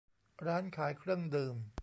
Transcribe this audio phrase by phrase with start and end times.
[0.47, 1.55] ร้านขายเครื่องดื่ม